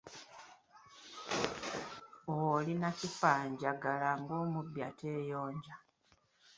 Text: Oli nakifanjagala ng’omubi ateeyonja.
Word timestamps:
Oli 2.35 2.73
nakifanjagala 2.81 4.09
ng’omubi 4.21 4.79
ateeyonja. 4.89 5.75